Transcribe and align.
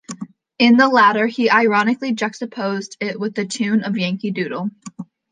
In 0.57 0.77
the 0.77 0.87
latter 0.87 1.27
he 1.27 1.51
ironically 1.51 2.11
juxtaposed 2.13 2.97
it 3.01 3.19
with 3.19 3.35
the 3.35 3.45
tune 3.45 3.83
of 3.83 3.99
"Yankee 3.99 4.31
Doodle". 4.31 4.71